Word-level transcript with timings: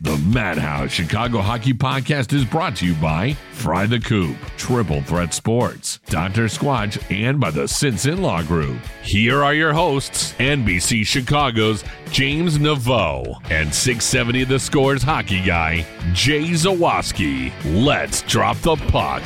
The 0.00 0.18
Madhouse 0.18 0.90
Chicago 0.90 1.40
Hockey 1.40 1.72
Podcast 1.72 2.32
is 2.34 2.44
brought 2.44 2.76
to 2.76 2.86
you 2.86 2.94
by 2.94 3.32
Fry 3.52 3.86
the 3.86 3.98
Coop, 3.98 4.36
Triple 4.58 5.00
Threat 5.02 5.32
Sports, 5.32 5.98
Dr. 6.10 6.44
Squatch, 6.44 7.02
and 7.10 7.40
by 7.40 7.50
the 7.50 7.66
Since 7.66 8.04
In 8.04 8.20
Law 8.20 8.42
Group. 8.42 8.76
Here 9.02 9.42
are 9.42 9.54
your 9.54 9.72
hosts, 9.72 10.34
NBC 10.34 11.06
Chicago's 11.06 11.84
James 12.10 12.58
Neveau 12.58 13.40
and 13.50 13.74
670 13.74 14.44
The 14.44 14.58
Scores 14.58 15.02
hockey 15.02 15.42
guy, 15.42 15.86
Jay 16.12 16.50
Zawaski. 16.50 17.50
Let's 17.64 18.20
drop 18.22 18.58
the 18.58 18.76
puck. 18.76 19.22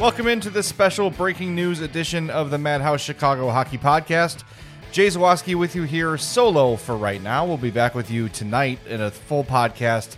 Welcome 0.00 0.28
into 0.28 0.50
this 0.50 0.66
special 0.66 1.10
breaking 1.10 1.54
news 1.54 1.80
edition 1.80 2.28
of 2.30 2.50
the 2.50 2.58
Madhouse 2.58 3.00
Chicago 3.00 3.50
Hockey 3.50 3.78
Podcast. 3.78 4.44
Jay 4.94 5.08
Zawaski 5.08 5.56
with 5.56 5.74
you 5.74 5.82
here 5.82 6.16
solo 6.16 6.76
for 6.76 6.96
right 6.96 7.20
now. 7.20 7.44
We'll 7.44 7.56
be 7.56 7.72
back 7.72 7.96
with 7.96 8.12
you 8.12 8.28
tonight 8.28 8.78
in 8.88 9.00
a 9.00 9.10
full 9.10 9.42
podcast 9.42 10.14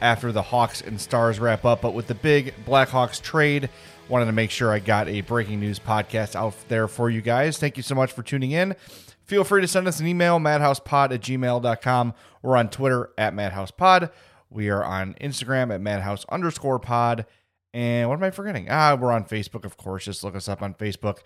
after 0.00 0.30
the 0.30 0.40
Hawks 0.40 0.82
and 0.82 1.00
Stars 1.00 1.40
wrap 1.40 1.64
up. 1.64 1.80
But 1.80 1.94
with 1.94 2.06
the 2.06 2.14
big 2.14 2.54
Blackhawks 2.64 3.20
trade, 3.20 3.68
wanted 4.08 4.26
to 4.26 4.32
make 4.32 4.52
sure 4.52 4.70
I 4.70 4.78
got 4.78 5.08
a 5.08 5.22
breaking 5.22 5.58
news 5.58 5.80
podcast 5.80 6.36
out 6.36 6.54
there 6.68 6.86
for 6.86 7.10
you 7.10 7.20
guys. 7.20 7.58
Thank 7.58 7.76
you 7.76 7.82
so 7.82 7.96
much 7.96 8.12
for 8.12 8.22
tuning 8.22 8.52
in. 8.52 8.76
Feel 9.24 9.42
free 9.42 9.62
to 9.62 9.66
send 9.66 9.88
us 9.88 9.98
an 9.98 10.06
email, 10.06 10.38
madhousepod 10.38 11.10
at 11.10 11.22
gmail.com. 11.22 12.14
We're 12.42 12.56
on 12.56 12.70
Twitter 12.70 13.10
at 13.18 13.34
madhousepod. 13.34 14.12
We 14.48 14.68
are 14.68 14.84
on 14.84 15.14
Instagram 15.14 15.74
at 15.74 15.80
madhouse 15.80 16.24
underscore 16.28 16.78
pod. 16.78 17.26
And 17.74 18.08
what 18.08 18.16
am 18.16 18.22
I 18.22 18.30
forgetting? 18.30 18.68
Ah, 18.70 18.94
we're 18.94 19.10
on 19.10 19.24
Facebook, 19.24 19.64
of 19.64 19.76
course. 19.76 20.04
Just 20.04 20.22
look 20.22 20.36
us 20.36 20.48
up 20.48 20.62
on 20.62 20.74
Facebook 20.74 21.18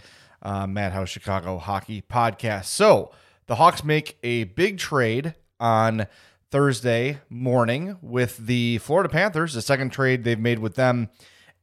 uh, 0.44 0.66
Madhouse 0.66 1.08
Chicago 1.08 1.58
Hockey 1.58 2.02
Podcast. 2.02 2.66
So 2.66 3.10
the 3.46 3.56
Hawks 3.56 3.82
make 3.82 4.18
a 4.22 4.44
big 4.44 4.78
trade 4.78 5.34
on 5.58 6.06
Thursday 6.50 7.18
morning 7.28 7.96
with 8.00 8.36
the 8.36 8.78
Florida 8.78 9.08
Panthers, 9.08 9.54
the 9.54 9.62
second 9.62 9.90
trade 9.90 10.24
they've 10.24 10.38
made 10.38 10.58
with 10.58 10.74
them 10.74 11.08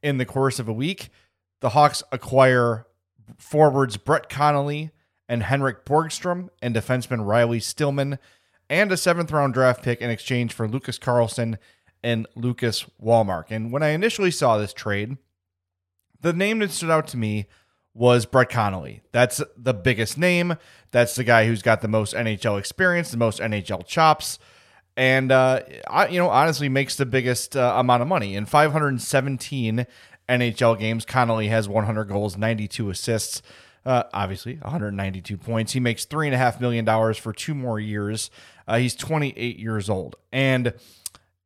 in 0.02 0.18
the 0.18 0.26
course 0.26 0.58
of 0.58 0.68
a 0.68 0.72
week. 0.72 1.08
The 1.60 1.70
Hawks 1.70 2.02
acquire 2.12 2.86
forwards 3.38 3.96
Brett 3.96 4.28
Connolly 4.28 4.90
and 5.28 5.44
Henrik 5.44 5.84
Borgstrom 5.84 6.48
and 6.60 6.74
defenseman 6.74 7.24
Riley 7.24 7.60
Stillman 7.60 8.18
and 8.68 8.90
a 8.92 8.96
seventh 8.96 9.30
round 9.30 9.54
draft 9.54 9.82
pick 9.82 10.00
in 10.00 10.10
exchange 10.10 10.52
for 10.52 10.68
Lucas 10.68 10.98
Carlsson 10.98 11.58
and 12.02 12.26
Lucas 12.34 12.84
Wallmark. 12.98 13.50
And 13.50 13.72
when 13.72 13.82
I 13.82 13.90
initially 13.90 14.30
saw 14.30 14.58
this 14.58 14.72
trade, 14.72 15.16
the 16.20 16.32
name 16.32 16.58
that 16.58 16.70
stood 16.70 16.90
out 16.90 17.06
to 17.08 17.16
me 17.16 17.46
was 17.94 18.26
Brett 18.26 18.48
Connolly. 18.48 19.02
That's 19.12 19.42
the 19.56 19.74
biggest 19.74 20.16
name. 20.16 20.56
That's 20.90 21.14
the 21.14 21.24
guy 21.24 21.46
who's 21.46 21.62
got 21.62 21.82
the 21.82 21.88
most 21.88 22.14
NHL 22.14 22.58
experience, 22.58 23.10
the 23.10 23.16
most 23.16 23.40
NHL 23.40 23.86
chops, 23.86 24.38
and 24.96 25.32
uh, 25.32 25.60
I, 25.88 26.08
you 26.08 26.18
know 26.18 26.28
honestly 26.28 26.68
makes 26.68 26.96
the 26.96 27.06
biggest 27.06 27.56
uh, 27.56 27.74
amount 27.76 28.02
of 28.02 28.08
money. 28.08 28.34
In 28.34 28.46
517 28.46 29.86
NHL 30.28 30.78
games, 30.78 31.04
Connolly 31.04 31.48
has 31.48 31.68
100 31.68 32.04
goals, 32.04 32.36
92 32.36 32.90
assists. 32.90 33.42
Uh, 33.84 34.04
obviously, 34.14 34.56
192 34.56 35.36
points. 35.36 35.72
He 35.72 35.80
makes 35.80 36.04
three 36.04 36.28
and 36.28 36.34
a 36.34 36.38
half 36.38 36.60
million 36.60 36.84
dollars 36.84 37.18
for 37.18 37.32
two 37.32 37.54
more 37.54 37.80
years. 37.80 38.30
Uh, 38.68 38.78
he's 38.78 38.94
28 38.94 39.58
years 39.58 39.90
old, 39.90 40.16
and 40.30 40.72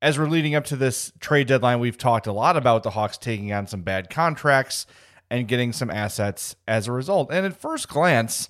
as 0.03 0.19
we're 0.19 0.29
leading 0.29 0.55
up 0.55 0.65
to 0.67 0.77
this 0.77 1.13
trade 1.19 1.47
deadline, 1.47 1.81
we've 1.81 1.97
talked 1.97 2.27
a 2.27 2.33
lot 2.33 2.57
about 2.57 2.83
the 2.83 2.91
Hawks 2.91 3.17
taking 3.17 3.53
on 3.53 3.67
some 3.67 3.81
bad 3.81 4.11
contracts 4.11 4.87
and 5.31 5.49
getting 5.49 5.73
some 5.73 5.91
assets 5.91 6.57
as 6.67 6.87
a 6.87 6.93
result. 6.93 7.31
And 7.33 7.45
at 7.45 7.61
first 7.61 7.89
glance, 7.89 8.49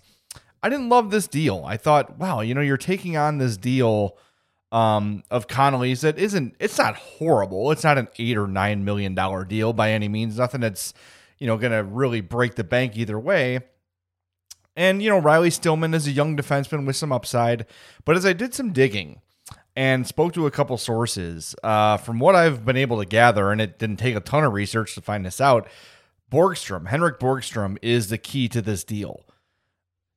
I 0.62 0.68
didn't 0.68 0.88
love 0.88 1.10
this 1.10 1.28
deal. 1.28 1.64
I 1.66 1.76
thought, 1.76 2.18
wow, 2.18 2.40
you 2.40 2.54
know, 2.54 2.60
you're 2.60 2.76
taking 2.76 3.16
on 3.16 3.38
this 3.38 3.56
deal 3.56 4.16
um, 4.72 5.22
of 5.30 5.46
Connolly's 5.46 6.00
that 6.00 6.18
isn't, 6.18 6.56
it's 6.58 6.78
not 6.78 6.96
horrible. 6.96 7.70
It's 7.70 7.84
not 7.84 7.98
an 7.98 8.08
eight 8.18 8.36
or 8.36 8.46
nine 8.46 8.84
million 8.84 9.14
dollar 9.14 9.44
deal 9.44 9.72
by 9.72 9.92
any 9.92 10.08
means. 10.08 10.38
Nothing 10.38 10.60
that's, 10.60 10.92
you 11.38 11.46
know, 11.46 11.56
going 11.56 11.72
to 11.72 11.84
really 11.84 12.20
break 12.20 12.56
the 12.56 12.64
bank 12.64 12.96
either 12.96 13.18
way. 13.18 13.60
And, 14.74 15.02
you 15.02 15.08
know, 15.08 15.18
Riley 15.18 15.50
Stillman 15.50 15.94
is 15.94 16.06
a 16.06 16.10
young 16.10 16.36
defenseman 16.36 16.86
with 16.86 16.96
some 16.96 17.12
upside. 17.12 17.64
But 18.04 18.16
as 18.16 18.26
I 18.26 18.34
did 18.34 18.52
some 18.52 18.72
digging 18.72 19.20
and 19.74 20.06
spoke 20.06 20.34
to 20.34 20.46
a 20.46 20.50
couple 20.50 20.76
sources, 20.76 21.54
uh, 21.62 21.96
from 21.96 22.18
what 22.18 22.34
I've 22.34 22.64
been 22.64 22.76
able 22.76 22.98
to 22.98 23.06
gather, 23.06 23.52
and 23.52 23.60
it 23.60 23.78
didn't 23.78 23.96
take 23.98 24.16
a 24.16 24.20
ton 24.20 24.44
of 24.44 24.52
research 24.52 24.94
to 24.94 25.00
find 25.00 25.24
this 25.24 25.40
out, 25.40 25.68
Borgstrom, 26.30 26.88
Henrik 26.88 27.18
Borgstrom, 27.20 27.76
is 27.82 28.08
the 28.08 28.18
key 28.18 28.48
to 28.48 28.60
this 28.60 28.84
deal. 28.84 29.24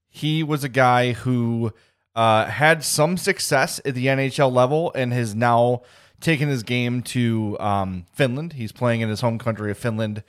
He 0.10 0.42
was 0.44 0.64
a 0.64 0.70
guy 0.70 1.14
who 1.14 1.72
uh, 2.16 2.46
had 2.46 2.84
some 2.84 3.18
success 3.18 3.80
at 3.86 3.94
the 3.94 4.08
NHL 4.08 4.52
level 4.52 4.92
and 4.96 5.14
has 5.14 5.36
now 5.36 5.84
taken 6.20 6.50
his 6.50 6.64
game 6.64 7.02
to 7.02 7.58
um, 7.60 8.06
Finland. 8.14 8.54
He's 8.54 8.72
playing 8.72 9.02
in 9.02 9.10
his 9.10 9.22
home 9.22 9.38
country 9.38 9.72
of 9.72 9.78
Finland 9.78 10.24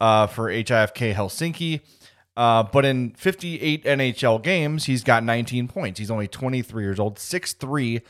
uh, 0.00 0.26
for 0.26 0.48
HIFK 0.48 1.14
Helsinki. 1.14 1.80
Uh, 2.36 2.64
but 2.64 2.84
in 2.84 3.10
58 3.10 3.84
NHL 3.84 4.42
games, 4.42 4.86
he's 4.86 5.04
got 5.04 5.22
19 5.22 5.68
points. 5.68 5.98
He's 5.98 6.10
only 6.10 6.26
23 6.26 6.82
years 6.82 6.98
old, 6.98 7.16
6'3, 7.16 8.02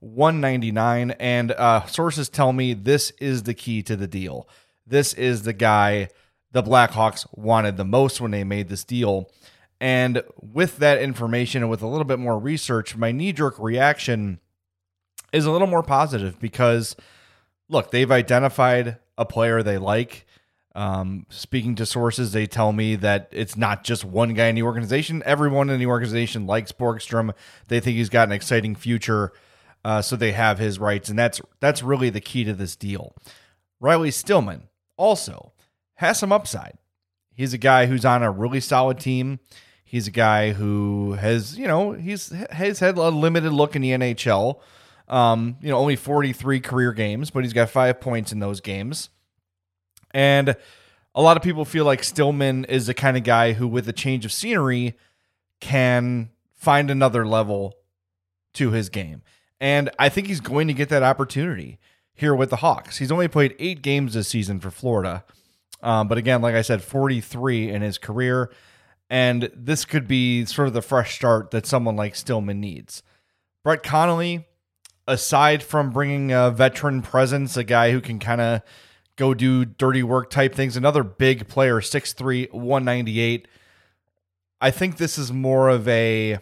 199. 0.00 1.10
And 1.12 1.52
uh, 1.52 1.86
sources 1.86 2.28
tell 2.28 2.52
me 2.52 2.74
this 2.74 3.10
is 3.18 3.42
the 3.42 3.54
key 3.54 3.82
to 3.82 3.96
the 3.96 4.06
deal. 4.06 4.48
This 4.86 5.14
is 5.14 5.42
the 5.42 5.52
guy 5.52 6.08
the 6.52 6.62
Blackhawks 6.62 7.26
wanted 7.32 7.76
the 7.76 7.84
most 7.84 8.20
when 8.20 8.30
they 8.30 8.44
made 8.44 8.68
this 8.68 8.84
deal. 8.84 9.30
And 9.80 10.22
with 10.40 10.76
that 10.78 11.02
information 11.02 11.62
and 11.62 11.70
with 11.70 11.82
a 11.82 11.88
little 11.88 12.04
bit 12.04 12.18
more 12.18 12.38
research, 12.38 12.96
my 12.96 13.10
knee 13.10 13.32
jerk 13.32 13.58
reaction 13.58 14.38
is 15.32 15.44
a 15.44 15.50
little 15.50 15.66
more 15.66 15.82
positive 15.82 16.38
because, 16.38 16.94
look, 17.68 17.90
they've 17.90 18.10
identified 18.10 18.98
a 19.18 19.24
player 19.24 19.62
they 19.62 19.78
like. 19.78 20.26
Um, 20.74 21.26
speaking 21.28 21.74
to 21.76 21.86
sources, 21.86 22.32
they 22.32 22.46
tell 22.46 22.72
me 22.72 22.96
that 22.96 23.28
it's 23.32 23.56
not 23.56 23.84
just 23.84 24.04
one 24.04 24.34
guy 24.34 24.46
in 24.46 24.54
the 24.54 24.62
organization. 24.62 25.22
Everyone 25.26 25.68
in 25.68 25.78
the 25.78 25.86
organization 25.86 26.46
likes 26.46 26.72
Borgstrom. 26.72 27.34
They 27.68 27.80
think 27.80 27.96
he's 27.96 28.08
got 28.08 28.28
an 28.28 28.32
exciting 28.32 28.74
future, 28.74 29.32
uh, 29.84 30.00
so 30.00 30.16
they 30.16 30.32
have 30.32 30.58
his 30.58 30.78
rights, 30.78 31.10
and 31.10 31.18
that's 31.18 31.42
that's 31.60 31.82
really 31.82 32.08
the 32.08 32.22
key 32.22 32.44
to 32.44 32.54
this 32.54 32.74
deal. 32.74 33.14
Riley 33.80 34.10
Stillman 34.10 34.68
also 34.96 35.51
has 36.02 36.18
some 36.18 36.32
upside. 36.32 36.76
He's 37.34 37.54
a 37.54 37.58
guy 37.58 37.86
who's 37.86 38.04
on 38.04 38.22
a 38.22 38.30
really 38.30 38.60
solid 38.60 38.98
team. 38.98 39.40
He's 39.84 40.06
a 40.06 40.10
guy 40.10 40.52
who 40.52 41.12
has, 41.12 41.58
you 41.58 41.66
know, 41.66 41.92
he's 41.92 42.30
has 42.50 42.80
had 42.80 42.96
a 42.96 43.08
limited 43.08 43.52
look 43.52 43.74
in 43.76 43.82
the 43.82 43.90
NHL. 43.90 44.60
Um, 45.08 45.56
you 45.60 45.68
know, 45.68 45.78
only 45.78 45.96
43 45.96 46.60
career 46.60 46.92
games, 46.92 47.30
but 47.30 47.44
he's 47.44 47.52
got 47.52 47.70
five 47.70 48.00
points 48.00 48.32
in 48.32 48.38
those 48.38 48.60
games. 48.60 49.10
And 50.12 50.56
a 51.14 51.22
lot 51.22 51.36
of 51.36 51.42
people 51.42 51.64
feel 51.64 51.84
like 51.84 52.02
Stillman 52.02 52.64
is 52.64 52.86
the 52.86 52.94
kind 52.94 53.16
of 53.16 53.24
guy 53.24 53.52
who, 53.52 53.68
with 53.68 53.88
a 53.88 53.92
change 53.92 54.24
of 54.24 54.32
scenery, 54.32 54.94
can 55.60 56.30
find 56.54 56.90
another 56.90 57.26
level 57.26 57.74
to 58.54 58.70
his 58.70 58.88
game. 58.88 59.22
And 59.60 59.90
I 59.98 60.08
think 60.08 60.26
he's 60.26 60.40
going 60.40 60.68
to 60.68 60.74
get 60.74 60.88
that 60.88 61.02
opportunity 61.02 61.78
here 62.14 62.34
with 62.34 62.50
the 62.50 62.56
Hawks. 62.56 62.98
He's 62.98 63.12
only 63.12 63.28
played 63.28 63.54
eight 63.58 63.82
games 63.82 64.14
this 64.14 64.28
season 64.28 64.58
for 64.60 64.70
Florida. 64.70 65.24
Um, 65.82 66.08
but 66.08 66.18
again, 66.18 66.42
like 66.42 66.54
I 66.54 66.62
said, 66.62 66.82
43 66.82 67.70
in 67.70 67.82
his 67.82 67.98
career. 67.98 68.50
And 69.10 69.50
this 69.54 69.84
could 69.84 70.08
be 70.08 70.44
sort 70.44 70.68
of 70.68 70.74
the 70.74 70.82
fresh 70.82 71.14
start 71.14 71.50
that 71.50 71.66
someone 71.66 71.96
like 71.96 72.14
Stillman 72.14 72.60
needs. 72.60 73.02
Brett 73.64 73.82
Connolly, 73.82 74.46
aside 75.06 75.62
from 75.62 75.90
bringing 75.90 76.32
a 76.32 76.50
veteran 76.50 77.02
presence, 77.02 77.56
a 77.56 77.64
guy 77.64 77.92
who 77.92 78.00
can 78.00 78.18
kind 78.18 78.40
of 78.40 78.62
go 79.16 79.34
do 79.34 79.64
dirty 79.64 80.02
work 80.02 80.30
type 80.30 80.54
things, 80.54 80.76
another 80.76 81.02
big 81.02 81.46
player, 81.48 81.80
6'3, 81.80 82.52
198. 82.52 83.48
I 84.60 84.70
think 84.70 84.96
this 84.96 85.18
is 85.18 85.32
more 85.32 85.68
of 85.68 85.86
a 85.88 86.38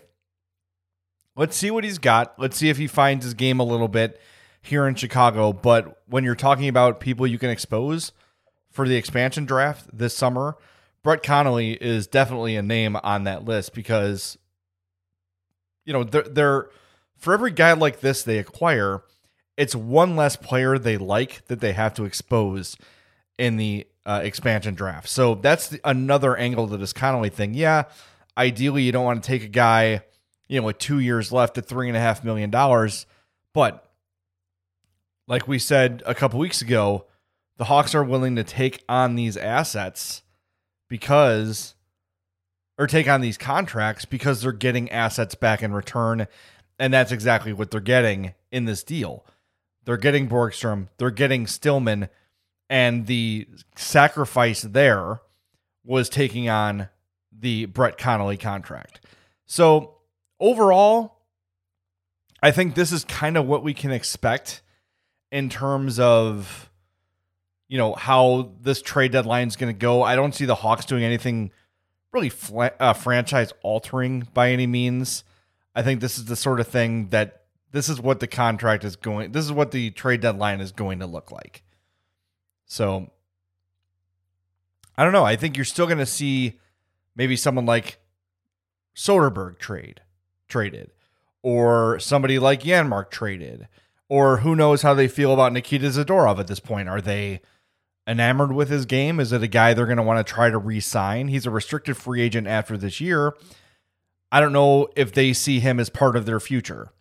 let's 1.36 1.56
see 1.56 1.70
what 1.70 1.84
he's 1.84 1.98
got. 1.98 2.38
Let's 2.38 2.56
see 2.56 2.68
if 2.68 2.76
he 2.76 2.86
finds 2.86 3.24
his 3.24 3.34
game 3.34 3.60
a 3.60 3.64
little 3.64 3.88
bit 3.88 4.20
here 4.62 4.86
in 4.86 4.94
Chicago. 4.94 5.52
But 5.52 6.02
when 6.06 6.22
you're 6.22 6.34
talking 6.34 6.68
about 6.68 7.00
people 7.00 7.26
you 7.26 7.38
can 7.38 7.50
expose 7.50 8.12
for 8.70 8.88
the 8.88 8.96
expansion 8.96 9.44
draft 9.44 9.86
this 9.92 10.16
summer, 10.16 10.56
Brett 11.02 11.22
Connolly 11.22 11.72
is 11.72 12.06
definitely 12.06 12.56
a 12.56 12.62
name 12.62 12.96
on 13.02 13.24
that 13.24 13.44
list 13.44 13.74
because, 13.74 14.38
you 15.84 15.92
know, 15.92 16.04
they're, 16.04 16.22
they're 16.22 16.70
for 17.16 17.34
every 17.34 17.50
guy 17.50 17.72
like 17.72 18.00
this 18.00 18.22
they 18.22 18.38
acquire, 18.38 19.02
it's 19.56 19.74
one 19.74 20.16
less 20.16 20.36
player 20.36 20.78
they 20.78 20.96
like 20.96 21.46
that 21.46 21.60
they 21.60 21.72
have 21.72 21.94
to 21.94 22.04
expose 22.04 22.76
in 23.38 23.56
the 23.56 23.86
uh, 24.06 24.20
expansion 24.22 24.74
draft. 24.74 25.08
So 25.08 25.34
that's 25.34 25.68
the, 25.68 25.80
another 25.84 26.36
angle 26.36 26.68
to 26.68 26.76
this 26.76 26.92
Connolly 26.92 27.30
thing. 27.30 27.54
Yeah, 27.54 27.84
ideally 28.36 28.82
you 28.82 28.92
don't 28.92 29.04
want 29.04 29.22
to 29.22 29.26
take 29.26 29.42
a 29.42 29.48
guy, 29.48 30.02
you 30.48 30.60
know, 30.60 30.66
with 30.66 30.78
two 30.78 30.98
years 30.98 31.32
left 31.32 31.58
at 31.58 31.66
three 31.66 31.88
and 31.88 31.96
a 31.96 32.00
half 32.00 32.24
million 32.24 32.50
dollars, 32.50 33.06
but 33.52 33.86
like 35.26 35.46
we 35.46 35.58
said 35.58 36.02
a 36.06 36.14
couple 36.14 36.38
weeks 36.40 36.60
ago, 36.62 37.06
the 37.60 37.66
Hawks 37.66 37.94
are 37.94 38.02
willing 38.02 38.36
to 38.36 38.42
take 38.42 38.82
on 38.88 39.16
these 39.16 39.36
assets 39.36 40.22
because 40.88 41.74
or 42.78 42.86
take 42.86 43.06
on 43.06 43.20
these 43.20 43.36
contracts 43.36 44.06
because 44.06 44.40
they're 44.40 44.52
getting 44.52 44.90
assets 44.90 45.34
back 45.34 45.62
in 45.62 45.74
return 45.74 46.26
and 46.78 46.90
that's 46.90 47.12
exactly 47.12 47.52
what 47.52 47.70
they're 47.70 47.82
getting 47.82 48.32
in 48.50 48.64
this 48.64 48.82
deal. 48.82 49.26
They're 49.84 49.98
getting 49.98 50.26
Borgstrom, 50.26 50.88
they're 50.96 51.10
getting 51.10 51.46
Stillman 51.46 52.08
and 52.70 53.06
the 53.06 53.46
sacrifice 53.76 54.62
there 54.62 55.20
was 55.84 56.08
taking 56.08 56.48
on 56.48 56.88
the 57.30 57.66
Brett 57.66 57.98
Connolly 57.98 58.38
contract. 58.38 59.04
So, 59.44 59.96
overall, 60.40 61.18
I 62.42 62.52
think 62.52 62.74
this 62.74 62.90
is 62.90 63.04
kind 63.04 63.36
of 63.36 63.46
what 63.46 63.62
we 63.62 63.74
can 63.74 63.90
expect 63.90 64.62
in 65.30 65.50
terms 65.50 66.00
of 66.00 66.69
you 67.70 67.78
know 67.78 67.94
how 67.94 68.50
this 68.60 68.82
trade 68.82 69.12
deadline 69.12 69.46
is 69.46 69.54
going 69.54 69.72
to 69.72 69.78
go. 69.78 70.02
I 70.02 70.16
don't 70.16 70.34
see 70.34 70.44
the 70.44 70.56
Hawks 70.56 70.84
doing 70.84 71.04
anything 71.04 71.52
really 72.12 72.28
fla- 72.28 72.72
uh, 72.80 72.92
franchise 72.92 73.52
altering 73.62 74.26
by 74.34 74.50
any 74.50 74.66
means. 74.66 75.22
I 75.72 75.82
think 75.82 76.00
this 76.00 76.18
is 76.18 76.24
the 76.24 76.34
sort 76.34 76.58
of 76.58 76.66
thing 76.66 77.10
that 77.10 77.44
this 77.70 77.88
is 77.88 78.00
what 78.00 78.18
the 78.18 78.26
contract 78.26 78.82
is 78.82 78.96
going. 78.96 79.30
This 79.30 79.44
is 79.44 79.52
what 79.52 79.70
the 79.70 79.92
trade 79.92 80.20
deadline 80.20 80.60
is 80.60 80.72
going 80.72 80.98
to 80.98 81.06
look 81.06 81.30
like. 81.30 81.62
So 82.66 83.12
I 84.98 85.04
don't 85.04 85.12
know. 85.12 85.24
I 85.24 85.36
think 85.36 85.56
you're 85.56 85.64
still 85.64 85.86
going 85.86 85.98
to 85.98 86.06
see 86.06 86.58
maybe 87.14 87.36
someone 87.36 87.66
like 87.66 88.00
Soderberg 88.96 89.58
trade 89.58 90.00
traded, 90.48 90.90
or 91.40 92.00
somebody 92.00 92.40
like 92.40 92.64
Janmark 92.64 93.12
traded, 93.12 93.68
or 94.08 94.38
who 94.38 94.56
knows 94.56 94.82
how 94.82 94.92
they 94.92 95.06
feel 95.06 95.32
about 95.32 95.52
Nikita 95.52 95.86
Zadorov 95.86 96.40
at 96.40 96.48
this 96.48 96.58
point. 96.58 96.88
Are 96.88 97.00
they 97.00 97.40
enamored 98.06 98.52
with 98.52 98.68
his 98.68 98.86
game? 98.86 99.20
Is 99.20 99.32
it 99.32 99.42
a 99.42 99.48
guy 99.48 99.74
they're 99.74 99.86
going 99.86 99.96
to 99.96 100.02
want 100.02 100.24
to 100.24 100.32
try 100.32 100.50
to 100.50 100.58
re 100.58 100.80
sign? 100.80 101.28
He's 101.28 101.46
a 101.46 101.50
restricted 101.50 101.96
free 101.96 102.20
agent 102.20 102.46
after 102.46 102.76
this 102.76 103.00
year. 103.00 103.34
I 104.32 104.40
don't 104.40 104.52
know 104.52 104.88
if 104.96 105.12
they 105.12 105.32
see 105.32 105.60
him 105.60 105.80
as 105.80 105.90
part 105.90 106.16
of 106.16 106.26
their 106.26 106.40
future. 106.40 106.92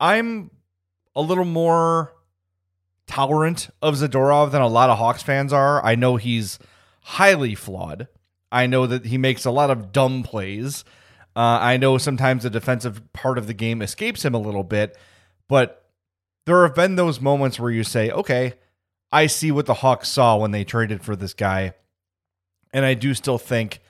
I'm 0.00 0.50
a 1.14 1.22
little 1.22 1.44
more 1.44 2.12
tolerant 3.06 3.70
of 3.80 3.94
Zadorov 3.94 4.50
than 4.50 4.62
a 4.62 4.68
lot 4.68 4.90
of 4.90 4.98
Hawks 4.98 5.22
fans 5.22 5.52
are. 5.52 5.84
I 5.84 5.94
know 5.94 6.16
he's 6.16 6.58
highly 7.02 7.54
flawed. 7.54 8.08
I 8.50 8.66
know 8.66 8.86
that 8.86 9.06
he 9.06 9.18
makes 9.18 9.44
a 9.44 9.50
lot 9.50 9.70
of 9.70 9.92
dumb 9.92 10.22
plays. 10.22 10.84
Uh, 11.34 11.58
I 11.60 11.76
know 11.76 11.98
sometimes 11.98 12.42
the 12.42 12.50
defensive 12.50 13.12
part 13.12 13.38
of 13.38 13.46
the 13.46 13.54
game 13.54 13.82
escapes 13.82 14.24
him 14.24 14.34
a 14.34 14.40
little 14.40 14.64
bit, 14.64 14.96
but 15.48 15.90
there 16.46 16.62
have 16.62 16.74
been 16.74 16.96
those 16.96 17.20
moments 17.20 17.60
where 17.60 17.70
you 17.70 17.84
say, 17.84 18.10
okay, 18.10 18.54
I 19.12 19.26
see 19.26 19.52
what 19.52 19.66
the 19.66 19.74
Hawks 19.74 20.08
saw 20.08 20.36
when 20.36 20.50
they 20.50 20.64
traded 20.64 21.02
for 21.02 21.16
this 21.16 21.34
guy. 21.34 21.74
And 22.72 22.84
I 22.84 22.94
do 22.94 23.14
still 23.14 23.38
think 23.38 23.80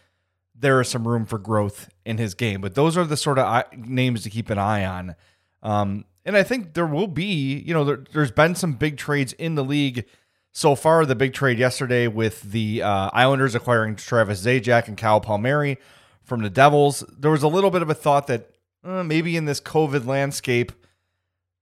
there 0.55 0.81
is 0.81 0.89
some 0.89 1.07
room 1.07 1.27
for 1.27 1.39
growth 1.39 1.91
in 2.05 2.19
his 2.19 2.35
game. 2.35 2.61
But 2.61 2.75
those 2.75 2.97
are 2.97 3.05
the 3.05 3.17
sort 3.17 3.39
of 3.39 3.65
names 3.77 4.23
to 4.23 4.31
keep 4.31 4.51
an 4.51 4.59
eye 4.59 4.85
on. 4.85 5.17
Um, 5.63 6.05
and 6.25 6.37
I 6.37 6.43
think 6.43 6.75
there 6.75 6.87
will 6.87 7.07
be, 7.07 7.63
you 7.67 7.75
know, 7.75 7.85
there, 7.85 8.05
has 8.15 8.31
been 8.31 8.55
some 8.55 8.75
big 8.75 8.97
trades 8.97 9.33
in 9.35 9.55
the 9.55 9.65
league 9.65 10.05
so 10.53 10.75
far. 10.75 11.07
The 11.07 11.15
big 11.15 11.35
trade 11.35 11.59
yesterday 11.59 12.09
with 12.09 12.43
the 12.43 12.83
uh, 12.83 13.11
Islanders 13.13 13.55
acquiring 13.55 13.97
Travis 13.97 14.45
Zajac 14.45 14.89
and 14.89 14.97
Kyle 14.97 15.21
Palmieri 15.21 15.79
from 16.23 16.43
the 16.43 16.51
Devils. 16.51 17.05
There 17.17 17.31
was 17.31 17.43
a 17.43 17.49
little 17.49 17.71
bit 17.71 17.83
of 17.83 17.91
a 17.91 17.95
thought 17.95 18.27
that 18.27 18.51
uh, 18.85 19.03
maybe 19.05 19.37
in 19.37 19.45
this 19.45 19.61
COVID 19.61 20.07
landscape, 20.07 20.73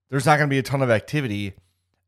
there's 0.09 0.25
not 0.25 0.37
going 0.37 0.49
to 0.49 0.53
be 0.53 0.59
a 0.59 0.63
ton 0.63 0.81
of 0.81 0.89
activity 0.89 1.53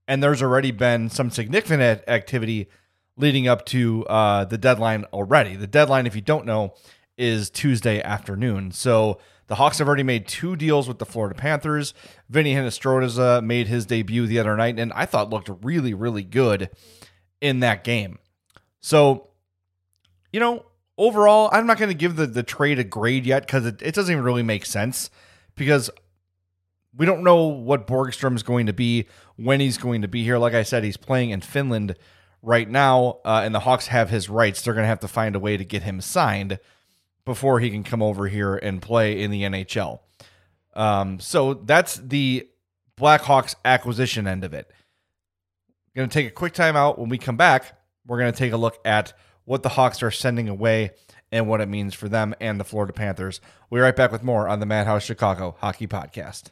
and 0.08 0.24
there's 0.24 0.42
already 0.42 0.72
been 0.72 1.10
some 1.10 1.30
significant 1.30 2.04
activity 2.08 2.70
leading 3.18 3.48
up 3.48 3.66
to 3.66 4.06
uh, 4.06 4.46
the 4.46 4.58
deadline 4.58 5.06
already. 5.12 5.56
The 5.56 5.68
deadline, 5.68 6.06
if 6.06 6.16
you 6.16 6.22
don't 6.22 6.46
know, 6.46 6.76
is 7.18 7.50
Tuesday 7.50 8.02
afternoon. 8.02 8.72
So 8.72 9.20
the 9.48 9.56
Hawks 9.56 9.80
have 9.80 9.88
already 9.88 10.04
made 10.04 10.28
two 10.28 10.56
deals 10.56 10.88
with 10.88 11.00
the 11.00 11.06
Florida 11.06 11.36
Panthers. 11.36 11.94
Vinny 12.30 12.54
Hinostroza 12.54 13.44
made 13.44 13.68
his 13.68 13.86
debut 13.86 14.28
the 14.28 14.40
other 14.40 14.56
night, 14.56 14.80
and 14.80 14.94
I 14.94 15.06
thought 15.06 15.30
looked 15.30 15.50
really, 15.64 15.94
really 15.94 16.24
good 16.24 16.70
in 17.42 17.62
that 17.62 17.84
game. 17.84 18.20
So, 18.80 19.30
you 20.32 20.40
know, 20.40 20.66
overall, 20.98 21.50
I'm 21.52 21.66
not 21.66 21.78
going 21.78 21.90
to 21.90 21.96
give 21.96 22.16
the, 22.18 22.28
the 22.28 22.44
trade 22.44 22.80
a 22.80 22.84
grade 22.84 23.26
yet 23.26 23.46
because 23.46 23.66
it, 23.66 23.82
it 23.82 23.96
doesn't 23.96 24.12
even 24.12 24.24
really 24.24 24.44
make 24.44 24.66
sense 24.66 25.10
because 25.56 25.90
we 26.98 27.06
don't 27.06 27.24
know 27.24 27.46
what 27.46 27.88
Borgstrom 27.88 28.36
is 28.36 28.44
going 28.44 28.66
to 28.66 28.74
be, 28.74 29.08
when 29.36 29.60
he's 29.60 29.78
going 29.78 30.02
to 30.02 30.08
be 30.08 30.24
here. 30.24 30.38
Like 30.38 30.54
I 30.54 30.64
said, 30.64 30.84
he's 30.84 30.98
playing 30.98 31.30
in 31.30 31.42
Finland 31.42 31.96
right 32.42 32.70
now, 32.70 33.20
uh, 33.24 33.42
and 33.44 33.54
the 33.54 33.60
Hawks 33.60 33.88
have 33.88 34.10
his 34.10 34.30
rights. 34.30 34.62
They're 34.62 34.74
going 34.74 34.84
to 34.84 34.90
have 34.90 35.00
to 35.02 35.08
find 35.08 35.36
a 35.36 35.40
way 35.40 35.58
to 35.58 35.66
get 35.66 35.84
him 35.84 36.02
signed 36.02 36.60
before 37.24 37.60
he 37.60 37.70
can 37.70 37.84
come 37.84 38.02
over 38.02 38.28
here 38.28 38.56
and 38.56 38.82
play 38.82 39.22
in 39.22 39.32
the 39.32 39.44
NHL. 39.44 40.00
Um, 40.74 41.20
so 41.20 41.54
that's 41.54 41.96
the 41.96 42.48
Blackhawks 42.98 43.56
acquisition 43.64 44.28
end 44.28 44.44
of 44.44 44.54
it. 44.54 44.72
Going 45.96 46.10
to 46.10 46.14
take 46.14 46.28
a 46.28 46.32
quick 46.32 46.54
time 46.54 46.76
out. 46.76 47.00
When 47.00 47.10
we 47.10 47.18
come 47.18 47.38
back, 47.38 47.74
we're 48.06 48.20
going 48.20 48.32
to 48.32 48.38
take 48.38 48.54
a 48.54 48.58
look 48.58 48.78
at 48.86 49.14
what 49.46 49.64
the 49.64 49.70
Hawks 49.70 50.04
are 50.04 50.12
sending 50.12 50.48
away 50.48 50.92
and 51.32 51.48
what 51.48 51.62
it 51.62 51.68
means 51.68 51.94
for 51.94 52.08
them 52.08 52.36
and 52.40 52.60
the 52.60 52.64
Florida 52.64 52.94
Panthers. 52.94 53.42
We'll 53.70 53.80
be 53.80 53.84
right 53.84 53.96
back 53.96 54.12
with 54.12 54.24
more 54.24 54.48
on 54.48 54.60
the 54.60 54.66
Madhouse 54.66 55.04
Chicago 55.04 55.56
Hockey 55.60 55.88
Podcast. 55.88 56.52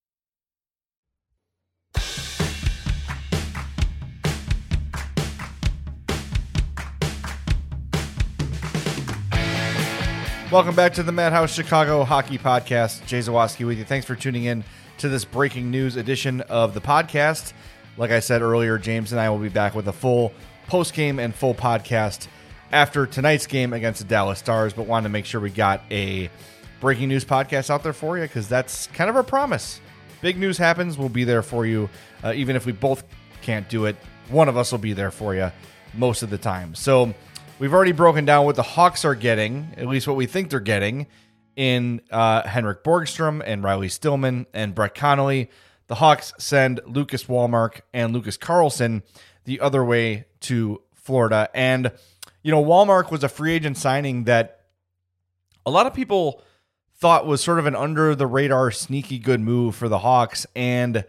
Welcome 10.51 10.75
back 10.75 10.93
to 10.95 11.03
the 11.03 11.13
Madhouse 11.13 11.53
Chicago 11.53 12.03
Hockey 12.03 12.37
Podcast. 12.37 13.05
Jay 13.05 13.19
Zawaski 13.19 13.65
with 13.65 13.77
you. 13.77 13.85
Thanks 13.85 14.05
for 14.05 14.17
tuning 14.17 14.43
in 14.43 14.65
to 14.97 15.07
this 15.07 15.23
breaking 15.23 15.71
news 15.71 15.95
edition 15.95 16.41
of 16.41 16.73
the 16.73 16.81
podcast. 16.81 17.53
Like 17.95 18.11
I 18.11 18.19
said 18.19 18.41
earlier, 18.41 18.77
James 18.77 19.13
and 19.13 19.21
I 19.21 19.29
will 19.29 19.37
be 19.37 19.47
back 19.47 19.75
with 19.75 19.87
a 19.87 19.93
full 19.93 20.33
post 20.67 20.93
game 20.93 21.19
and 21.19 21.33
full 21.33 21.55
podcast 21.55 22.27
after 22.73 23.05
tonight's 23.05 23.47
game 23.47 23.71
against 23.71 24.01
the 24.01 24.07
Dallas 24.07 24.39
Stars, 24.39 24.73
but 24.73 24.87
wanted 24.87 25.03
to 25.03 25.09
make 25.13 25.25
sure 25.25 25.39
we 25.39 25.51
got 25.51 25.83
a 25.89 26.29
breaking 26.81 27.07
news 27.07 27.23
podcast 27.23 27.69
out 27.69 27.81
there 27.81 27.93
for 27.93 28.17
you 28.17 28.23
because 28.23 28.49
that's 28.49 28.87
kind 28.87 29.09
of 29.09 29.15
our 29.15 29.23
promise. 29.23 29.79
Big 30.19 30.37
news 30.37 30.57
happens, 30.57 30.97
we'll 30.97 31.07
be 31.07 31.23
there 31.23 31.43
for 31.43 31.65
you. 31.65 31.89
Uh, 32.25 32.33
even 32.35 32.57
if 32.57 32.65
we 32.65 32.73
both 32.73 33.05
can't 33.41 33.69
do 33.69 33.85
it, 33.85 33.95
one 34.27 34.49
of 34.49 34.57
us 34.57 34.73
will 34.73 34.79
be 34.79 34.91
there 34.91 35.11
for 35.11 35.33
you 35.33 35.49
most 35.93 36.23
of 36.23 36.29
the 36.29 36.37
time. 36.37 36.75
So, 36.75 37.13
We've 37.61 37.75
already 37.75 37.91
broken 37.91 38.25
down 38.25 38.45
what 38.45 38.55
the 38.55 38.63
Hawks 38.63 39.05
are 39.05 39.13
getting, 39.13 39.75
at 39.77 39.85
least 39.85 40.07
what 40.07 40.15
we 40.15 40.25
think 40.25 40.49
they're 40.49 40.59
getting, 40.59 41.05
in 41.55 42.01
uh, 42.09 42.41
Henrik 42.47 42.83
Borgstrom 42.83 43.39
and 43.45 43.63
Riley 43.63 43.87
Stillman 43.87 44.47
and 44.51 44.73
Brett 44.73 44.95
Connolly. 44.95 45.51
The 45.85 45.93
Hawks 45.93 46.33
send 46.39 46.79
Lucas 46.87 47.29
Wallmark 47.29 47.81
and 47.93 48.13
Lucas 48.13 48.35
Carlsson 48.35 49.03
the 49.43 49.59
other 49.59 49.85
way 49.85 50.25
to 50.39 50.81
Florida. 50.95 51.51
And, 51.53 51.91
you 52.41 52.49
know, 52.49 52.61
Wallmark 52.61 53.11
was 53.11 53.23
a 53.23 53.29
free 53.29 53.53
agent 53.53 53.77
signing 53.77 54.23
that 54.23 54.61
a 55.63 55.69
lot 55.69 55.85
of 55.85 55.93
people 55.93 56.41
thought 56.95 57.27
was 57.27 57.43
sort 57.43 57.59
of 57.59 57.67
an 57.67 57.75
under 57.75 58.15
the 58.15 58.25
radar, 58.25 58.71
sneaky 58.71 59.19
good 59.19 59.39
move 59.39 59.75
for 59.75 59.87
the 59.87 59.99
Hawks. 59.99 60.47
And 60.55 61.05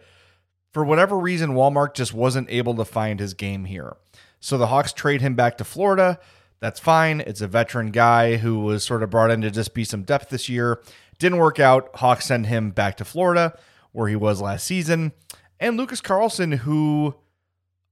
for 0.71 0.85
whatever 0.85 1.17
reason, 1.17 1.55
Wallmark 1.55 1.95
just 1.95 2.13
wasn't 2.13 2.51
able 2.51 2.75
to 2.75 2.85
find 2.85 3.19
his 3.19 3.33
game 3.33 3.65
here. 3.65 3.97
So 4.39 4.59
the 4.59 4.67
Hawks 4.67 4.93
trade 4.93 5.21
him 5.21 5.33
back 5.33 5.57
to 5.57 5.63
Florida. 5.63 6.19
That's 6.63 6.79
fine. 6.79 7.19
It's 7.19 7.41
a 7.41 7.47
veteran 7.49 7.91
guy 7.91 8.37
who 8.37 8.61
was 8.61 8.85
sort 8.85 9.03
of 9.03 9.09
brought 9.09 9.31
in 9.31 9.41
to 9.41 9.51
just 9.51 9.73
be 9.73 9.83
some 9.83 10.03
depth 10.03 10.29
this 10.29 10.47
year. 10.47 10.81
Didn't 11.19 11.39
work 11.39 11.59
out. 11.59 11.89
Hawks 11.95 12.27
send 12.27 12.45
him 12.45 12.71
back 12.71 12.95
to 12.95 13.03
Florida, 13.03 13.59
where 13.91 14.07
he 14.07 14.15
was 14.15 14.39
last 14.39 14.63
season. 14.63 15.11
And 15.59 15.75
Lucas 15.75 15.99
Carlsson, 15.99 16.59
who 16.59 17.15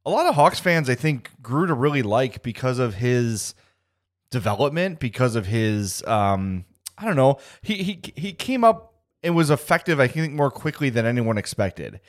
a 0.06 0.10
lot 0.10 0.26
of 0.26 0.36
Hawks 0.36 0.62
fans, 0.62 0.90
I 0.90 0.96
think, 0.96 1.32
grew 1.42 1.68
to 1.68 1.74
really 1.74 2.02
like 2.02 2.44
because 2.44 2.80
of 2.80 2.94
his 2.94 3.56
development, 4.30 5.02
because 5.02 5.36
of 5.36 5.48
his, 5.48 6.02
um, 6.06 6.64
I 6.98 7.04
don't 7.04 7.18
know, 7.18 7.40
he 7.62 7.84
he 7.84 8.00
he 8.16 8.32
came 8.32 8.64
up 8.64 8.94
and 9.22 9.36
was 9.36 9.50
effective. 9.50 10.00
I 10.00 10.08
think 10.08 10.32
more 10.32 10.50
quickly 10.50 10.90
than 10.90 11.06
anyone 11.06 11.38
expected, 11.38 12.00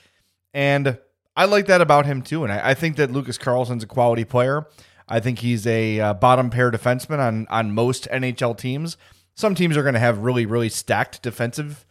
and 0.55 0.97
I 1.35 1.47
like 1.47 1.67
that 1.67 1.81
about 1.81 2.07
him 2.07 2.23
too. 2.23 2.45
And 2.45 2.53
I, 2.53 2.71
I 2.71 2.75
think 2.75 2.95
that 2.99 3.11
Lucas 3.11 3.37
Carlsson's 3.37 3.83
a 3.83 3.89
quality 3.89 4.25
player. 4.25 4.69
I 5.09 5.21
think 5.21 5.41
he's 5.41 5.67
a 5.67 6.01
uh, 6.01 6.15
bottom 6.15 6.51
pair 6.51 6.71
defenseman 6.71 7.19
on 7.19 7.47
on 7.49 7.73
most 7.73 8.09
NHL 8.11 8.57
teams. 8.57 8.97
Some 9.35 9.55
teams 9.55 9.77
are 9.77 9.83
going 9.83 9.95
to 9.95 10.01
have 10.01 10.19
really 10.19 10.47
really 10.47 10.69
stacked 10.69 11.23
defensive 11.23 11.87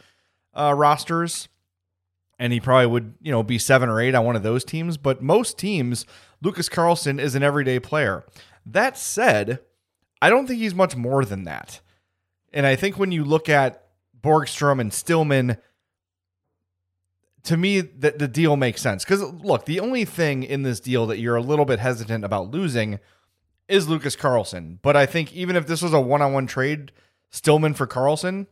uh, 0.53 0.74
rosters, 0.75 1.48
and 2.39 2.53
he 2.53 2.60
probably 2.60 2.88
would 2.88 3.13
you 3.22 3.32
know 3.32 3.44
be 3.44 3.58
seven 3.58 3.89
or 3.89 4.01
eight 4.01 4.15
on 4.15 4.25
one 4.25 4.36
of 4.36 4.44
those 4.44 4.63
teams. 4.63 4.98
But 4.98 5.22
most 5.22 5.58
teams, 5.58 6.06
Lucas 6.41 6.70
Carlsson 6.70 7.20
is 7.20 7.36
an 7.36 7.44
everyday 7.44 7.80
player. 7.80 8.25
That 8.65 8.98
said, 8.98 9.60
I 10.22 10.30
don't 10.30 10.48
think 10.48 10.60
he's 10.60 10.75
much 10.75 10.96
more 10.96 11.25
than 11.25 11.46
that. 11.46 11.82
And 12.53 12.65
I 12.65 12.75
think 12.75 13.00
when 13.00 13.12
you 13.12 13.24
look 13.24 13.50
at 13.50 13.86
Borgstrom 14.20 14.80
and 14.80 14.94
Stillman, 14.94 15.58
to 17.43 17.57
me, 17.57 17.81
the, 17.81 18.12
the 18.12 18.27
deal 18.27 18.55
makes 18.55 18.81
sense. 18.81 19.03
Because 19.03 19.21
look, 19.21 19.65
the 19.65 19.79
only 19.79 20.05
thing 20.05 20.43
in 20.43 20.63
this 20.63 20.79
deal 20.79 21.07
that 21.07 21.19
you're 21.19 21.36
a 21.36 21.41
little 21.41 21.65
bit 21.65 21.79
hesitant 21.79 22.24
about 22.24 22.51
losing 22.51 23.00
is 23.67 23.88
Lucas 23.88 24.15
carlsson 24.15 24.79
But 24.81 24.98
I 24.98 25.05
think 25.05 25.33
even 25.33 25.55
if 25.55 25.65
this 25.65 25.81
was 25.81 25.93
a 25.93 26.01
one 26.01 26.21
on 26.21 26.33
one 26.33 26.48
trade, 26.48 26.91
Stillman 27.29 27.74
for 27.74 27.88
carlsson 27.88 28.48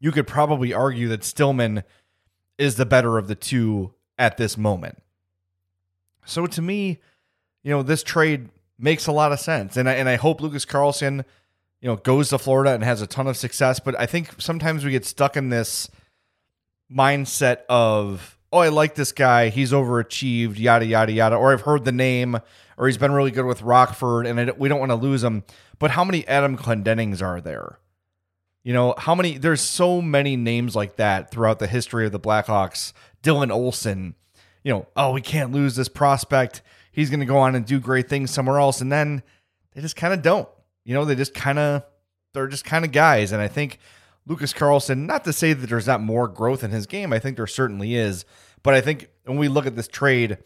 you 0.00 0.12
could 0.12 0.26
probably 0.26 0.72
argue 0.72 1.08
that 1.08 1.22
Stillman 1.22 1.84
is 2.58 2.76
the 2.76 2.86
better 2.86 3.18
of 3.18 3.28
the 3.28 3.34
two 3.34 3.92
at 4.18 4.38
this 4.38 4.56
moment. 4.56 5.02
So 6.24 6.46
to 6.46 6.62
me, 6.62 7.00
you 7.62 7.70
know, 7.70 7.82
this 7.82 8.02
trade 8.02 8.48
makes 8.78 9.06
a 9.06 9.12
lot 9.12 9.30
of 9.30 9.40
sense. 9.40 9.76
And 9.76 9.88
I, 9.88 9.92
and 9.92 10.08
I 10.08 10.16
hope 10.16 10.40
Lucas 10.40 10.64
carlsson 10.64 11.24
you 11.80 11.88
know, 11.88 11.96
goes 11.96 12.30
to 12.30 12.38
Florida 12.38 12.72
and 12.72 12.82
has 12.82 13.02
a 13.02 13.06
ton 13.06 13.26
of 13.26 13.36
success. 13.36 13.80
But 13.80 13.98
I 13.98 14.06
think 14.06 14.40
sometimes 14.40 14.84
we 14.84 14.90
get 14.90 15.04
stuck 15.04 15.36
in 15.36 15.50
this 15.50 15.90
mindset 16.92 17.58
of 17.68 18.36
oh 18.52 18.58
i 18.58 18.68
like 18.68 18.94
this 18.96 19.12
guy 19.12 19.48
he's 19.48 19.72
overachieved 19.72 20.58
yada 20.58 20.84
yada 20.84 21.12
yada 21.12 21.36
or 21.36 21.52
i've 21.52 21.60
heard 21.60 21.84
the 21.84 21.92
name 21.92 22.40
or 22.80 22.86
he's 22.86 22.96
been 22.96 23.12
really 23.12 23.30
good 23.30 23.44
with 23.44 23.60
rockford 23.60 24.26
and 24.26 24.40
I, 24.40 24.52
we 24.56 24.70
don't 24.70 24.80
want 24.80 24.90
to 24.90 24.96
lose 24.96 25.22
him. 25.22 25.44
But 25.78 25.90
how 25.92 26.02
many 26.02 26.26
adam 26.26 26.56
clendenings 26.56 27.20
are 27.20 27.40
there? 27.40 27.78
You 28.64 28.72
know 28.72 28.94
how 28.96 29.14
many 29.14 29.36
there's 29.36 29.60
so 29.60 30.00
many 30.00 30.34
names 30.34 30.74
like 30.74 30.96
that 30.96 31.30
throughout 31.30 31.58
the 31.58 31.66
history 31.66 32.06
of 32.06 32.12
the 32.12 32.18
blackhawks. 32.18 32.94
Dylan 33.22 33.50
olsen 33.50 34.14
you 34.64 34.72
know 34.72 34.86
oh 34.96 35.12
we 35.12 35.20
can't 35.20 35.52
lose 35.52 35.76
this 35.76 35.88
prospect. 35.88 36.62
He's 36.90 37.10
going 37.10 37.20
to 37.20 37.26
go 37.26 37.36
on 37.36 37.54
and 37.54 37.66
do 37.66 37.78
great 37.78 38.08
things 38.08 38.30
somewhere 38.30 38.58
else. 38.58 38.80
And 38.80 38.90
then 38.90 39.22
they 39.74 39.82
just 39.82 39.96
kind 39.96 40.14
of 40.14 40.22
don't. 40.22 40.48
You 40.84 40.94
know 40.94 41.04
they 41.04 41.14
just 41.14 41.34
kind 41.34 41.58
of 41.58 41.84
they're 42.32 42.48
just 42.48 42.64
kind 42.64 42.86
of 42.86 42.92
guys. 42.92 43.32
And 43.32 43.42
i 43.42 43.48
think 43.48 43.78
Lucas 44.30 44.52
Carlsson. 44.52 45.06
not 45.06 45.24
to 45.24 45.32
say 45.32 45.52
that 45.52 45.68
there's 45.68 45.88
not 45.88 46.00
more 46.00 46.28
growth 46.28 46.62
in 46.62 46.70
his 46.70 46.86
game, 46.86 47.12
I 47.12 47.18
think 47.18 47.36
there 47.36 47.48
certainly 47.48 47.96
is. 47.96 48.24
But 48.62 48.74
I 48.74 48.80
think 48.80 49.08
when 49.24 49.38
we 49.38 49.48
look 49.48 49.66
at 49.66 49.74
this 49.74 49.88
trade 49.88 50.38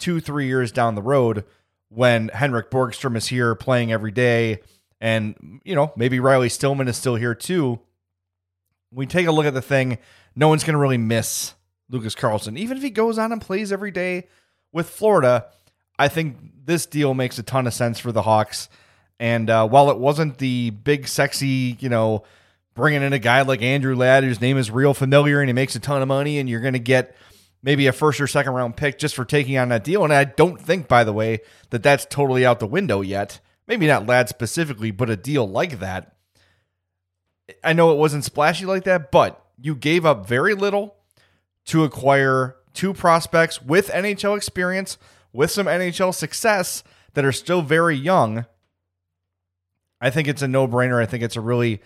two, 0.00 0.18
three 0.18 0.46
years 0.46 0.72
down 0.72 0.96
the 0.96 1.02
road, 1.02 1.44
when 1.88 2.30
Henrik 2.30 2.68
Borgstrom 2.68 3.16
is 3.16 3.28
here 3.28 3.54
playing 3.54 3.92
every 3.92 4.10
day, 4.10 4.58
and, 5.00 5.60
you 5.64 5.76
know, 5.76 5.92
maybe 5.94 6.18
Riley 6.18 6.48
Stillman 6.48 6.88
is 6.88 6.96
still 6.96 7.14
here 7.14 7.34
too, 7.34 7.78
we 8.92 9.06
take 9.06 9.28
a 9.28 9.32
look 9.32 9.46
at 9.46 9.54
the 9.54 9.62
thing, 9.62 9.98
no 10.34 10.48
one's 10.48 10.64
going 10.64 10.74
to 10.74 10.80
really 10.80 10.98
miss 10.98 11.54
Lucas 11.88 12.16
Carlsson, 12.16 12.58
Even 12.58 12.76
if 12.76 12.82
he 12.82 12.90
goes 12.90 13.18
on 13.18 13.30
and 13.30 13.40
plays 13.40 13.70
every 13.70 13.92
day 13.92 14.26
with 14.72 14.90
Florida, 14.90 15.46
I 15.96 16.08
think 16.08 16.36
this 16.64 16.86
deal 16.86 17.14
makes 17.14 17.38
a 17.38 17.44
ton 17.44 17.68
of 17.68 17.72
sense 17.72 18.00
for 18.00 18.10
the 18.10 18.22
Hawks. 18.22 18.68
And 19.20 19.48
uh, 19.48 19.68
while 19.68 19.90
it 19.90 19.98
wasn't 19.98 20.38
the 20.38 20.70
big, 20.70 21.06
sexy, 21.06 21.76
you 21.78 21.88
know, 21.88 22.24
bringing 22.78 23.02
in 23.02 23.12
a 23.12 23.18
guy 23.18 23.42
like 23.42 23.60
Andrew 23.60 23.96
Ladd, 23.96 24.22
whose 24.22 24.40
name 24.40 24.56
is 24.56 24.70
real 24.70 24.94
familiar 24.94 25.40
and 25.40 25.48
he 25.48 25.52
makes 25.52 25.74
a 25.74 25.80
ton 25.80 26.00
of 26.00 26.06
money, 26.06 26.38
and 26.38 26.48
you're 26.48 26.60
going 26.60 26.74
to 26.74 26.78
get 26.78 27.14
maybe 27.60 27.88
a 27.88 27.92
first 27.92 28.20
or 28.20 28.28
second 28.28 28.52
round 28.52 28.76
pick 28.76 29.00
just 29.00 29.16
for 29.16 29.24
taking 29.24 29.58
on 29.58 29.68
that 29.70 29.82
deal. 29.82 30.04
And 30.04 30.12
I 30.12 30.22
don't 30.22 30.60
think, 30.60 30.86
by 30.86 31.02
the 31.02 31.12
way, 31.12 31.40
that 31.70 31.82
that's 31.82 32.06
totally 32.06 32.46
out 32.46 32.60
the 32.60 32.68
window 32.68 33.00
yet. 33.00 33.40
Maybe 33.66 33.88
not 33.88 34.06
Ladd 34.06 34.28
specifically, 34.28 34.92
but 34.92 35.10
a 35.10 35.16
deal 35.16 35.46
like 35.46 35.80
that. 35.80 36.14
I 37.64 37.72
know 37.72 37.90
it 37.90 37.98
wasn't 37.98 38.24
splashy 38.24 38.64
like 38.64 38.84
that, 38.84 39.10
but 39.10 39.44
you 39.60 39.74
gave 39.74 40.06
up 40.06 40.28
very 40.28 40.54
little 40.54 40.94
to 41.66 41.82
acquire 41.82 42.54
two 42.74 42.94
prospects 42.94 43.60
with 43.60 43.88
NHL 43.88 44.36
experience, 44.36 44.98
with 45.32 45.50
some 45.50 45.66
NHL 45.66 46.14
success 46.14 46.84
that 47.14 47.24
are 47.24 47.32
still 47.32 47.60
very 47.60 47.96
young. 47.96 48.46
I 50.00 50.10
think 50.10 50.28
it's 50.28 50.42
a 50.42 50.48
no 50.48 50.68
brainer. 50.68 51.02
I 51.02 51.06
think 51.06 51.24
it's 51.24 51.34
a 51.34 51.40
really 51.40 51.82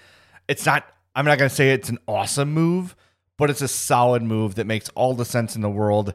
it's 0.49 0.66
not 0.66 0.87
I'm 1.14 1.25
not 1.25 1.38
going 1.38 1.49
to 1.49 1.54
say 1.54 1.72
it's 1.72 1.90
an 1.90 1.99
awesome 2.08 2.52
move, 2.52 2.96
but 3.37 3.50
it's 3.50 3.61
a 3.61 3.68
solid 3.68 4.22
move 4.22 4.54
that 4.54 4.66
makes 4.66 4.88
all 4.90 5.14
the 5.14 5.25
sense 5.25 5.56
in 5.56 5.62
the 5.62 5.70
world. 5.70 6.14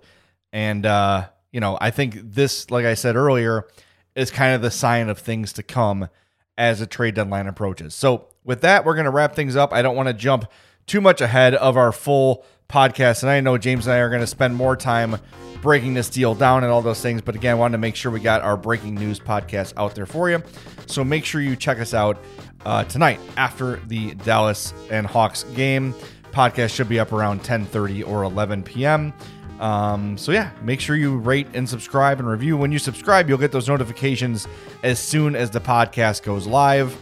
And 0.52 0.86
uh, 0.86 1.28
you 1.52 1.60
know, 1.60 1.78
I 1.80 1.92
think 1.92 2.16
this, 2.22 2.72
like 2.72 2.86
I 2.86 2.94
said 2.94 3.16
earlier, 3.16 3.68
is 4.16 4.32
kind 4.32 4.56
of 4.56 4.62
the 4.62 4.72
sign 4.72 5.10
of 5.10 5.20
things 5.20 5.54
to 5.54 5.64
come 5.64 6.10
as 6.58 6.82
a 6.82 6.88
trade 6.88 7.16
deadline 7.16 7.48
approaches. 7.48 7.94
So, 7.94 8.28
with 8.44 8.62
that, 8.62 8.86
we're 8.86 8.96
going 8.96 9.06
to 9.06 9.12
wrap 9.12 9.36
things 9.36 9.56
up. 9.56 9.74
I 9.74 9.82
don't 9.82 9.96
want 9.96 10.08
to 10.08 10.14
jump 10.14 10.50
too 10.88 11.02
much 11.02 11.22
ahead 11.22 11.54
of 11.54 11.78
our 11.78 11.92
full 11.92 12.46
podcast. 12.70 13.22
And 13.22 13.30
I 13.30 13.42
know 13.42 13.58
James 13.58 13.88
and 13.88 13.94
I 13.94 14.00
are 14.00 14.10
going 14.10 14.22
to 14.22 14.28
spend 14.28 14.56
more 14.56 14.76
time 14.76 15.18
breaking 15.62 15.94
this 15.94 16.10
deal 16.10 16.34
down 16.34 16.64
and 16.64 16.72
all 16.72 16.82
those 16.82 17.02
things. 17.02 17.22
But 17.22 17.36
again, 17.36 17.52
I 17.52 17.56
wanted 17.56 17.74
to 17.74 17.78
make 17.80 17.96
sure 17.96 18.12
we 18.12 18.20
got 18.20 18.42
our 18.42 18.58
breaking 18.58 18.96
news 18.96 19.20
podcast 19.20 19.74
out 19.78 19.96
there 19.96 20.06
for 20.06 20.30
you. 20.30 20.42
So 20.86 21.04
make 21.04 21.26
sure 21.26 21.42
you 21.42 21.56
check 21.56 21.80
us 21.80 21.94
out 21.94 22.18
uh, 22.66 22.86
tonight 22.86 23.20
after 23.36 23.78
the 23.88 24.16
Dallas 24.16 24.74
and 24.90 25.06
Hawks 25.06 25.44
game. 25.56 25.94
Podcast 26.32 26.74
should 26.74 26.90
be 26.90 27.00
up 27.00 27.12
around 27.12 27.44
10:30 27.44 28.08
or 28.08 28.24
11 28.24 28.64
p.m. 28.64 29.14
Um, 29.60 30.18
so 30.18 30.32
yeah, 30.32 30.52
make 30.62 30.80
sure 30.80 30.96
you 30.96 31.18
rate 31.18 31.48
and 31.54 31.68
subscribe 31.68 32.20
and 32.20 32.30
review. 32.30 32.58
When 32.58 32.72
you 32.72 32.78
subscribe, 32.78 33.28
you'll 33.28 33.40
get 33.40 33.52
those 33.52 33.68
notifications 33.68 34.48
as 34.84 35.00
soon 35.00 35.36
as 35.36 35.50
the 35.50 35.60
podcast 35.60 36.22
goes 36.22 36.46
live. 36.46 36.96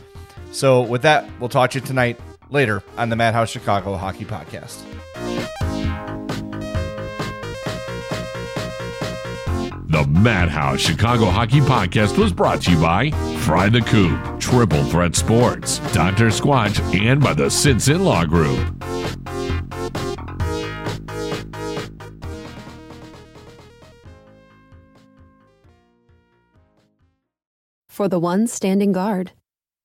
So 0.52 0.82
with 0.82 1.02
that, 1.02 1.30
we'll 1.40 1.50
talk 1.50 1.72
to 1.72 1.80
you 1.80 1.86
tonight 1.86 2.18
later 2.50 2.84
on 2.98 3.10
the 3.10 3.16
Madhouse 3.16 3.50
Chicago 3.50 3.96
Hockey 3.96 4.26
Podcast. 4.26 4.84
The 9.88 10.06
Madhouse 10.08 10.82
Chicago 10.82 11.26
Hockey 11.26 11.62
Podcast 11.62 12.18
was 12.18 12.34
brought 12.34 12.62
to 12.64 12.72
you 12.72 12.82
by 12.82 13.12
Fry 13.40 13.70
the 13.70 13.82
Coop, 13.82 14.40
Triple 14.42 14.84
Threat 14.86 15.16
Sports, 15.16 15.80
Dr. 15.94 16.28
Squatch, 16.28 16.80
and 17.00 17.22
by 17.22 17.34
the 17.34 17.46
Sinson 17.46 18.04
Law 18.04 18.26
Group. 18.26 18.60
For 27.88 28.10
the 28.10 28.20
ones 28.20 28.52
standing 28.52 28.92
guard, 28.92 29.32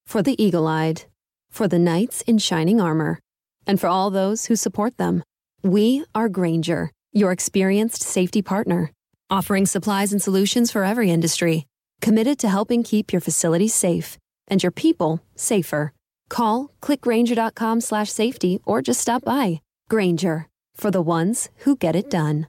for 0.04 0.20
the 0.20 0.42
eagle 0.42 0.66
eyed, 0.66 1.04
for 1.50 1.68
the 1.68 1.78
knights 1.78 2.22
in 2.22 2.38
shining 2.38 2.80
armor, 2.80 3.18
and 3.66 3.80
for 3.80 3.88
all 3.88 4.10
those 4.10 4.46
who 4.46 4.56
support 4.56 4.96
them, 4.96 5.22
we 5.62 6.04
are 6.14 6.28
Grainger, 6.28 6.90
your 7.12 7.32
experienced 7.32 8.02
safety 8.02 8.42
partner 8.42 8.90
offering 9.30 9.64
supplies 9.64 10.12
and 10.12 10.20
solutions 10.20 10.70
for 10.70 10.84
every 10.84 11.10
industry, 11.10 11.66
committed 12.02 12.38
to 12.40 12.48
helping 12.48 12.82
keep 12.82 13.12
your 13.12 13.20
facilities 13.20 13.74
safe 13.74 14.18
and 14.48 14.62
your 14.62 14.72
people 14.72 15.22
safer. 15.36 15.92
Call 16.28 16.70
clickgrainger.com 16.82 17.80
slash 17.80 18.10
safety 18.10 18.60
or 18.64 18.82
just 18.82 19.00
stop 19.00 19.24
by. 19.24 19.60
Grainger, 19.88 20.48
for 20.74 20.90
the 20.90 21.02
ones 21.02 21.48
who 21.58 21.76
get 21.76 21.96
it 21.96 22.10
done. 22.10 22.46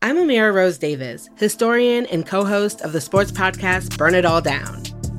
I'm 0.00 0.16
Amira 0.16 0.54
Rose 0.54 0.78
Davis, 0.78 1.28
historian 1.36 2.06
and 2.06 2.24
co-host 2.24 2.82
of 2.82 2.92
the 2.92 3.00
sports 3.00 3.32
podcast 3.32 3.98
Burn 3.98 4.14
It 4.14 4.24
All 4.24 4.40
Down. 4.40 4.87